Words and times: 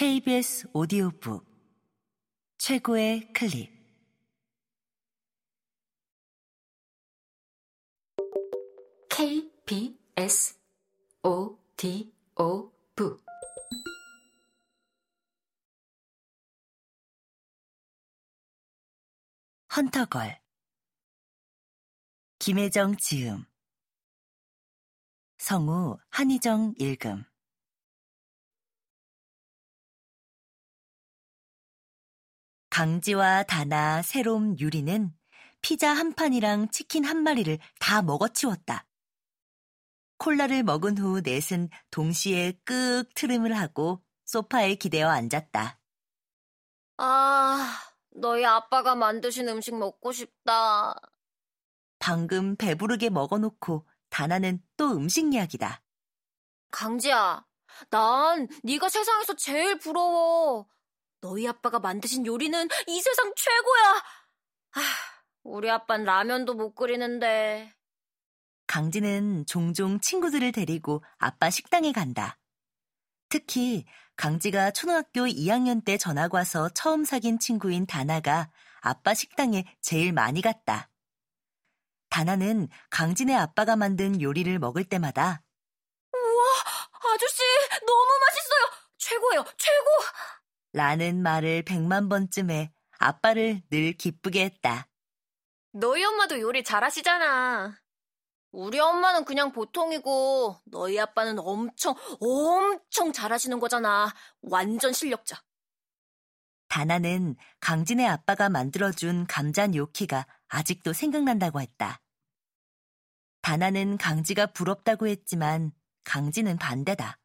KBS 0.00 0.66
오디오북 0.72 1.44
최고의 2.56 3.34
클립. 3.34 3.70
KBS 9.10 10.58
오디오북. 11.22 12.16
헌터걸 19.76 20.40
김혜정 22.38 22.96
지음 22.96 23.44
성우 25.36 25.98
한희정 26.08 26.72
읽음 26.78 27.29
강지와 32.80 33.42
다나, 33.42 34.00
새롬, 34.00 34.58
유리는 34.58 35.12
피자 35.60 35.92
한 35.92 36.14
판이랑 36.14 36.70
치킨 36.70 37.04
한 37.04 37.22
마리를 37.22 37.58
다 37.78 38.00
먹어치웠다. 38.00 38.86
콜라를 40.16 40.62
먹은 40.62 40.96
후 40.96 41.20
넷은 41.20 41.68
동시에 41.90 42.58
끄 42.64 43.04
트름을 43.14 43.52
하고 43.52 44.02
소파에 44.24 44.76
기대어 44.76 45.10
앉았다. 45.10 45.78
아, 46.96 47.78
너희 48.16 48.46
아빠가 48.46 48.94
만드신 48.94 49.46
음식 49.48 49.76
먹고 49.76 50.12
싶다. 50.12 50.94
방금 51.98 52.56
배부르게 52.56 53.10
먹어놓고 53.10 53.86
다나는 54.08 54.58
또 54.78 54.92
음식 54.92 55.34
이야기다. 55.34 55.82
강지야, 56.70 57.44
난 57.90 58.48
네가 58.62 58.88
세상에서 58.88 59.36
제일 59.36 59.78
부러워. 59.78 60.66
너희 61.20 61.46
아빠가 61.46 61.78
만드신 61.78 62.26
요리는 62.26 62.68
이 62.86 63.00
세상 63.00 63.32
최고야. 63.36 64.04
아, 64.72 64.80
우리 65.42 65.70
아빤 65.70 66.04
라면도 66.04 66.54
못 66.54 66.74
끓이는데. 66.74 67.74
강지는 68.66 69.44
종종 69.46 70.00
친구들을 70.00 70.52
데리고 70.52 71.02
아빠 71.18 71.50
식당에 71.50 71.92
간다. 71.92 72.38
특히 73.28 73.84
강지가 74.16 74.70
초등학교 74.70 75.22
2학년 75.22 75.84
때 75.84 75.96
전학 75.96 76.34
와서 76.34 76.68
처음 76.70 77.04
사귄 77.04 77.38
친구인 77.38 77.86
다나가 77.86 78.50
아빠 78.80 79.14
식당에 79.14 79.64
제일 79.80 80.12
많이 80.12 80.40
갔다. 80.40 80.88
다나는 82.10 82.68
강진의 82.90 83.36
아빠가 83.36 83.76
만든 83.76 84.20
요리를 84.20 84.58
먹을 84.58 84.84
때마다 84.84 85.42
우와, 86.12 87.14
아저씨, 87.14 87.42
너무 87.86 88.08
맛있어요. 88.20 88.90
최고예요, 88.98 89.44
최고! 89.56 89.86
라는 90.72 91.22
말을 91.22 91.62
백만 91.62 92.08
번쯤 92.08 92.50
해 92.50 92.72
아빠를 92.98 93.62
늘 93.70 93.92
기쁘게 93.92 94.44
했다. 94.44 94.86
너희 95.72 96.04
엄마도 96.04 96.40
요리 96.40 96.62
잘하시잖아. 96.64 97.78
우리 98.52 98.80
엄마는 98.80 99.24
그냥 99.24 99.52
보통이고 99.52 100.60
너희 100.64 100.98
아빠는 100.98 101.38
엄청 101.38 101.94
엄청 102.20 103.12
잘하시는 103.12 103.60
거잖아. 103.60 104.12
완전 104.42 104.92
실력자. 104.92 105.40
다나는 106.68 107.36
강진의 107.60 108.06
아빠가 108.06 108.48
만들어준 108.48 109.26
감자 109.26 109.66
뇨키가 109.66 110.26
아직도 110.48 110.92
생각난다고 110.92 111.60
했다. 111.60 112.00
다나는 113.42 113.96
강지가 113.96 114.46
부럽다고 114.46 115.06
했지만 115.06 115.72
강지는 116.04 116.58
반대다. 116.58 117.19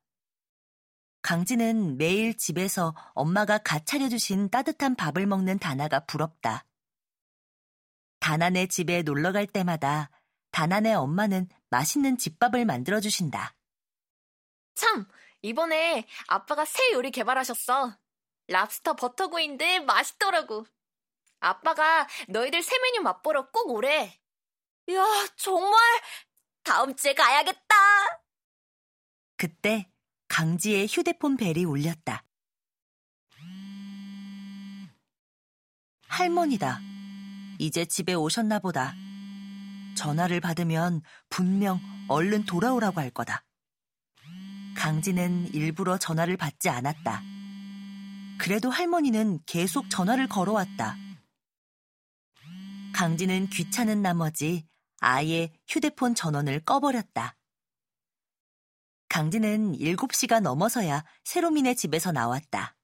강지는 1.26 1.98
매일 1.98 2.38
집에서 2.38 2.94
엄마가 3.16 3.58
갓 3.58 3.88
차려주신 3.88 4.52
따뜻한 4.52 4.94
밥을 4.94 5.26
먹는 5.26 5.58
다나가 5.58 6.06
부럽다. 6.06 6.68
다나네 8.20 8.68
집에 8.68 9.02
놀러 9.02 9.32
갈 9.32 9.48
때마다 9.48 10.12
다나네 10.52 10.94
엄마는 10.94 11.50
맛있는 11.72 12.20
집밥을 12.20 12.66
만들어 12.66 13.00
주신다. 13.00 13.56
참, 14.76 15.08
이번에 15.42 16.06
아빠가 16.28 16.64
새 16.64 16.92
요리 16.92 17.10
개발하셨어. 17.10 17.98
랍스터 18.48 18.96
버터구이인데 18.96 19.80
맛있더라고. 19.80 20.68
아빠가 21.40 22.08
너희들 22.28 22.62
새 22.62 22.78
메뉴 22.78 23.02
맛보러 23.02 23.50
꼭 23.50 23.72
오래. 23.72 24.16
이야, 24.86 25.04
정말 25.38 25.82
다음 26.62 26.96
주에 26.96 27.16
가야겠다. 27.16 27.76
그때 29.38 29.92
강지의 30.28 30.88
휴대폰 30.88 31.38
벨이 31.38 31.66
울렸다. 31.66 32.24
할머니다. 36.08 36.80
이제 37.60 37.86
집에 37.86 38.14
오셨나 38.14 38.60
보다. 38.60 38.94
전화를 39.96 40.42
받으면 40.42 41.02
분명 41.30 41.80
얼른 42.08 42.46
돌아오라고 42.46 43.00
할 43.00 43.10
거다. 43.10 43.44
강지는 44.76 45.54
일부러 45.54 45.98
전화를 45.98 46.38
받지 46.38 46.70
않았다. 46.70 47.24
그래도 48.38 48.70
할머니는 48.70 49.40
계속 49.46 49.90
전화를 49.90 50.28
걸어왔다. 50.28 50.98
강지는 52.94 53.48
귀찮은 53.48 54.02
나머지 54.02 54.68
아예 55.00 55.52
휴대폰 55.68 56.16
전원을 56.16 56.62
꺼버렸다. 56.62 57.36
강지는 59.10 59.74
7시가 59.74 60.42
넘어서야 60.42 61.04
세로민의 61.24 61.76
집에서 61.76 62.12
나왔다. 62.12 62.76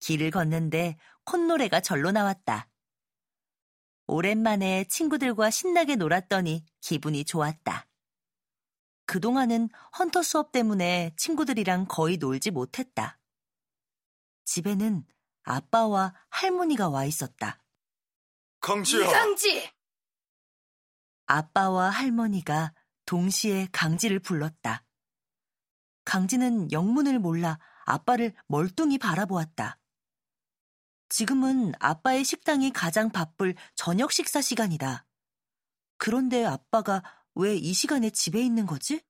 길을 0.00 0.30
걷는데 0.30 0.96
콧노래가 1.24 1.80
절로 1.80 2.10
나왔다. 2.12 2.68
오랜만에 4.06 4.84
친구들과 4.84 5.50
신나게 5.50 5.96
놀았더니 5.96 6.64
기분이 6.80 7.24
좋았다. 7.24 7.86
그동안은 9.06 9.68
헌터 9.98 10.22
수업 10.22 10.52
때문에 10.52 11.12
친구들이랑 11.16 11.86
거의 11.88 12.16
놀지 12.16 12.50
못했다. 12.50 13.18
집에는 14.44 15.04
아빠와 15.42 16.14
할머니가 16.28 16.88
와 16.88 17.04
있었다. 17.04 17.62
강지야. 18.60 19.06
강지! 19.08 19.70
아빠와 21.26 21.90
할머니가 21.90 22.72
동시에 23.04 23.68
강지를 23.72 24.20
불렀다. 24.20 24.85
강지는 26.06 26.72
영문을 26.72 27.18
몰라 27.18 27.58
아빠를 27.84 28.32
멀뚱히 28.46 28.96
바라보았다. 28.96 29.78
지금은 31.10 31.72
아빠의 31.78 32.24
식당이 32.24 32.72
가장 32.72 33.10
바쁠 33.10 33.54
저녁 33.74 34.12
식사 34.12 34.40
시간이다. 34.40 35.04
그런데 35.98 36.44
아빠가 36.46 37.02
왜 37.34 37.56
이 37.58 37.74
시간에 37.74 38.08
집에 38.08 38.40
있는 38.40 38.64
거지? 38.66 39.02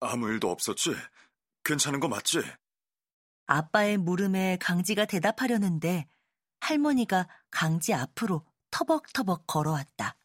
아무 0.00 0.28
일도 0.28 0.50
없었지? 0.50 0.90
괜찮은 1.64 2.00
거 2.00 2.08
맞지? 2.08 2.42
아빠의 3.46 3.96
물음에 3.96 4.58
강지가 4.58 5.04
대답하려는데 5.06 6.08
할머니가 6.60 7.28
강지 7.50 7.94
앞으로 7.94 8.44
터벅터벅 8.70 9.46
걸어왔다. 9.46 10.16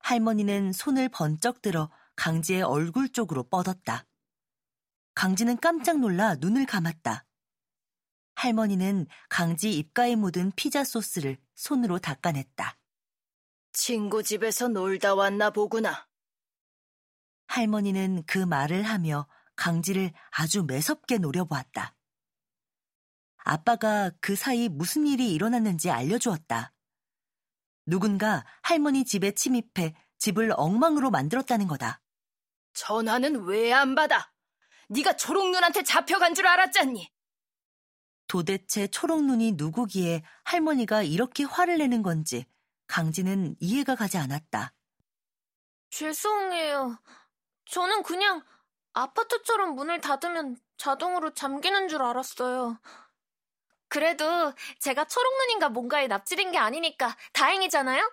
할머니는 0.00 0.72
손을 0.72 1.08
번쩍 1.08 1.62
들어 1.62 1.90
강지의 2.16 2.62
얼굴 2.62 3.08
쪽으로 3.08 3.44
뻗었다. 3.44 4.06
강지는 5.14 5.56
깜짝 5.58 5.98
놀라 5.98 6.34
눈을 6.34 6.66
감았다. 6.66 7.24
할머니는 8.34 9.06
강지 9.28 9.72
입가에 9.72 10.14
묻은 10.16 10.52
피자 10.56 10.84
소스를 10.84 11.38
손으로 11.54 11.98
닦아냈다. 11.98 12.78
친구 13.72 14.22
집에서 14.22 14.68
놀다 14.68 15.14
왔나 15.14 15.50
보구나. 15.50 16.06
할머니는 17.48 18.24
그 18.26 18.38
말을 18.38 18.82
하며 18.82 19.26
강지를 19.54 20.12
아주 20.30 20.64
매섭게 20.64 21.18
노려보았다. 21.18 21.94
아빠가 23.38 24.10
그 24.20 24.34
사이 24.34 24.68
무슨 24.68 25.06
일이 25.06 25.32
일어났는지 25.32 25.90
알려주었다. 25.90 26.74
누군가 27.86 28.44
할머니 28.62 29.04
집에 29.04 29.32
침입해 29.32 29.94
집을 30.18 30.52
엉망으로 30.56 31.10
만들었다는 31.10 31.68
거다. 31.68 32.02
전화는 32.76 33.44
왜 33.46 33.72
안 33.72 33.94
받아? 33.94 34.30
네가 34.88 35.16
초록눈한테 35.16 35.82
잡혀간 35.82 36.34
줄 36.34 36.46
알았잖니. 36.46 37.10
도대체 38.28 38.86
초록눈이 38.86 39.52
누구기에 39.52 40.22
할머니가 40.44 41.02
이렇게 41.02 41.44
화를 41.44 41.78
내는 41.78 42.02
건지 42.02 42.46
강지는 42.86 43.56
이해가 43.60 43.96
가지 43.96 44.18
않았다. 44.18 44.72
죄송해요. 45.90 46.98
저는 47.66 48.02
그냥 48.02 48.44
아파트처럼 48.92 49.74
문을 49.74 50.00
닫으면 50.00 50.56
자동으로 50.76 51.34
잠기는 51.34 51.88
줄 51.88 52.02
알았어요. 52.02 52.78
그래도 53.88 54.52
제가 54.80 55.04
초록눈인가 55.06 55.68
뭔가에 55.70 56.06
납치된 56.08 56.52
게 56.52 56.58
아니니까 56.58 57.16
다행이잖아요? 57.32 58.12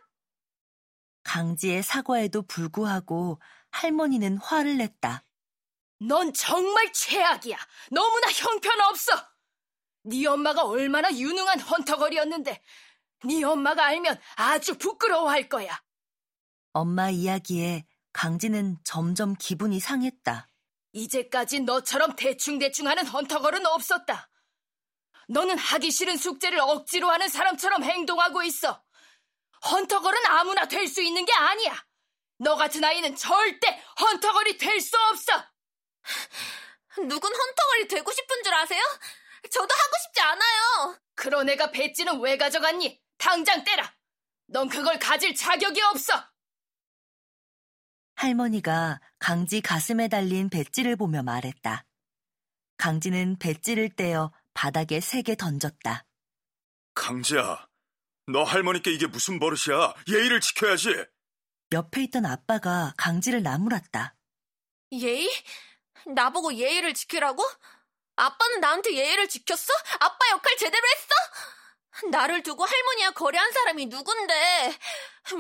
강지의 1.24 1.83
사과에도 1.83 2.42
불구하고 2.44 3.42
할머니는 3.73 4.37
화를 4.37 4.77
냈다. 4.77 5.23
넌 5.99 6.33
정말 6.33 6.91
최악이야. 6.93 7.57
너무나 7.91 8.27
형편없어. 8.31 9.11
네 10.03 10.25
엄마가 10.25 10.63
얼마나 10.63 11.11
유능한 11.11 11.59
헌터걸이었는데 11.59 12.61
네 13.25 13.43
엄마가 13.43 13.85
알면 13.85 14.19
아주 14.35 14.77
부끄러워할 14.77 15.49
거야. 15.49 15.81
엄마 16.73 17.09
이야기에 17.09 17.85
강진은 18.11 18.77
점점 18.83 19.33
기분이 19.35 19.79
상했다. 19.79 20.47
이제까지 20.91 21.61
너처럼 21.61 22.15
대충대충 22.15 22.87
하는 22.87 23.05
헌터걸은 23.07 23.65
없었다. 23.65 24.29
너는 25.29 25.57
하기 25.57 25.89
싫은 25.89 26.17
숙제를 26.17 26.59
억지로 26.59 27.09
하는 27.09 27.29
사람처럼 27.29 27.83
행동하고 27.83 28.43
있어. 28.43 28.83
헌터걸은 29.71 30.25
아무나 30.27 30.67
될 30.67 30.87
수 30.87 31.01
있는 31.01 31.25
게 31.25 31.31
아니야. 31.33 31.73
너 32.39 32.56
같은 32.56 32.83
아이는 32.83 33.15
절대 33.15 33.81
헌터걸이 34.00 34.57
될 34.57 34.80
수 34.81 34.97
없어. 34.97 35.31
누군 37.07 37.33
헌터걸이 37.33 37.88
되고 37.88 38.12
싶은 38.12 38.44
줄 38.44 38.53
아세요? 38.53 38.81
저도 39.51 39.74
하고 39.74 39.91
싶지 40.06 40.21
않아요. 40.21 41.00
그런 41.15 41.50
애가 41.50 41.71
배지는 41.71 42.19
왜 42.21 42.38
가져갔니? 42.38 43.01
당장 43.18 43.63
떼라. 43.63 43.95
넌 44.47 44.68
그걸 44.69 45.00
가질 45.00 45.33
자격이 45.35 45.81
없어. 45.81 46.13
할머니가 48.15 49.00
강지 49.19 49.62
가슴에 49.62 50.07
달린 50.07 50.50
배지를 50.50 50.95
보며 50.95 51.24
말했다. 51.24 51.86
강지는 52.77 53.38
배지를 53.39 53.89
떼어 53.95 54.31
바닥에 54.53 55.00
세게 55.00 55.36
던졌다. 55.36 56.06
강지야, 56.94 57.68
너 58.27 58.44
할머니께 58.44 58.91
이게 58.91 59.07
무슨 59.07 59.39
버릇이야? 59.39 59.94
예의를 60.07 60.41
지켜야지. 60.41 60.89
옆에 61.73 62.03
있던 62.03 62.25
아빠가 62.25 62.93
강지를 62.97 63.43
나무랐다. 63.43 64.15
예의? 64.91 65.27
나보고 66.05 66.53
예의를 66.53 66.93
지키라고? 66.93 67.43
아빠는 68.15 68.59
나한테 68.59 68.93
예의를 68.93 69.27
지켰어? 69.27 69.73
아빠 69.99 70.29
역할 70.31 70.55
제대로 70.57 70.87
했어? 70.87 72.09
나를 72.11 72.43
두고 72.43 72.63
할머니와 72.65 73.11
거래한 73.11 73.51
사람이 73.51 73.87
누군데? 73.87 74.77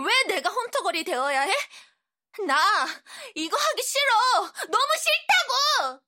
왜 0.05 0.23
내가 0.27 0.49
헌터걸이 0.49 1.03
되어야 1.03 1.41
해? 1.41 1.53
나 2.47 2.57
이거 3.35 3.55
하기 3.57 3.83
싫어. 3.83 4.11
너무 4.69 4.87
싫다고. 4.97 6.01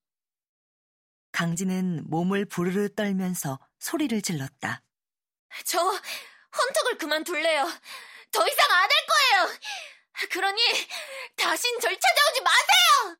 강지는 1.32 2.04
몸을 2.10 2.46
부르르 2.46 2.94
떨면서 2.96 3.60
소리를 3.80 4.20
질렀다. 4.22 4.82
저 5.66 5.80
헌터걸 6.58 6.98
그만둘래요. 6.98 7.64
더 8.32 8.48
이상 8.48 8.72
안 8.72 8.90
할 8.90 8.90
거예요. 8.90 9.60
그러니 10.32 10.62
다신 11.36 11.80
절 11.80 11.98
찾아오지 12.00 12.42
마세요. 12.42 13.18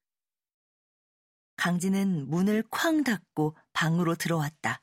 강지는 1.58 2.30
문을 2.30 2.64
쾅 2.70 3.04
닫고 3.04 3.58
방으로 3.74 4.16
들어왔다. 4.16 4.82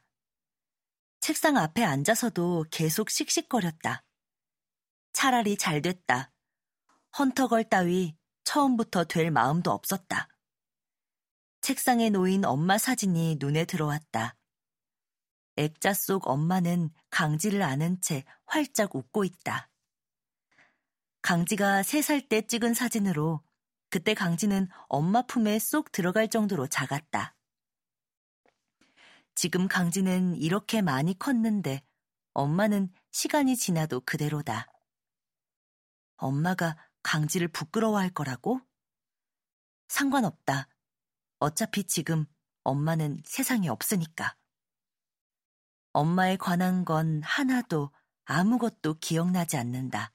책상 1.20 1.56
앞에 1.56 1.84
앉아서도 1.84 2.66
계속 2.70 3.10
씩씩거렸다. 3.10 4.04
차라리 5.12 5.56
잘 5.56 5.80
됐다. 5.80 6.32
헌터걸 7.18 7.68
따위 7.68 8.16
처음부터 8.44 9.04
될 9.04 9.30
마음도 9.30 9.70
없었다. 9.70 10.28
책상에 11.60 12.10
놓인 12.10 12.44
엄마 12.44 12.76
사진이 12.78 13.36
눈에 13.38 13.64
들어왔다. 13.64 14.36
액자 15.56 15.94
속 15.94 16.26
엄마는 16.26 16.90
강지를 17.10 17.62
아는 17.62 18.00
채 18.00 18.24
활짝 18.46 18.96
웃고 18.96 19.24
있다. 19.24 19.70
강지가 21.22 21.84
세살때 21.84 22.48
찍은 22.48 22.74
사진으로 22.74 23.42
그때 23.90 24.12
강지는 24.12 24.68
엄마 24.88 25.22
품에 25.22 25.60
쏙 25.60 25.92
들어갈 25.92 26.28
정도로 26.28 26.66
작았다. 26.66 27.36
지금 29.36 29.68
강지는 29.68 30.34
이렇게 30.34 30.82
많이 30.82 31.16
컸는데 31.16 31.84
엄마는 32.34 32.92
시간이 33.12 33.56
지나도 33.56 34.00
그대로다. 34.00 34.66
엄마가 36.16 36.76
강지를 37.04 37.48
부끄러워할 37.48 38.10
거라고? 38.10 38.60
상관없다. 39.88 40.68
어차피 41.38 41.84
지금 41.84 42.26
엄마는 42.64 43.22
세상에 43.24 43.68
없으니까. 43.68 44.36
엄마에 45.92 46.36
관한 46.36 46.84
건 46.84 47.22
하나도 47.22 47.92
아무것도 48.24 48.94
기억나지 49.00 49.56
않는다. 49.56 50.11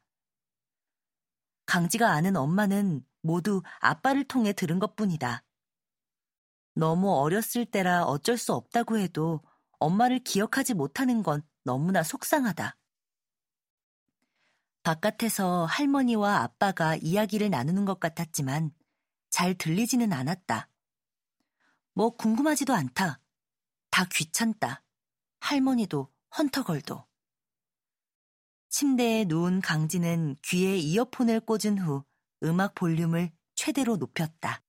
강지가 1.67 2.11
아는 2.11 2.35
엄마는 2.35 3.05
모두 3.21 3.61
아빠를 3.79 4.23
통해 4.23 4.53
들은 4.53 4.79
것 4.79 4.95
뿐이다. 4.95 5.43
너무 6.73 7.13
어렸을 7.13 7.65
때라 7.65 8.05
어쩔 8.05 8.37
수 8.37 8.53
없다고 8.53 8.97
해도 8.97 9.41
엄마를 9.79 10.19
기억하지 10.19 10.73
못하는 10.73 11.21
건 11.21 11.43
너무나 11.63 12.01
속상하다. 12.03 12.75
바깥에서 14.81 15.65
할머니와 15.65 16.37
아빠가 16.43 16.95
이야기를 16.95 17.49
나누는 17.49 17.83
것 17.83 17.99
같았지만 17.99 18.71
잘 19.29 19.53
들리지는 19.53 20.13
않았다. 20.13 20.69
뭐 21.93 22.11
궁금하지도 22.15 22.73
않다. 22.73 23.19
다 23.91 24.05
귀찮다. 24.09 24.83
할머니도 25.41 26.09
헌터걸도. 26.37 27.05
침대에 28.77 29.25
누운 29.25 29.59
강지는 29.59 30.35
귀에 30.43 30.77
이어폰을 30.77 31.39
꽂은 31.39 31.79
후 31.79 32.03
음악 32.43 32.75
볼륨을 32.75 33.31
최대로 33.55 33.97
높였다. 33.97 34.61